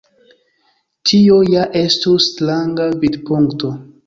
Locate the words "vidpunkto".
3.05-3.73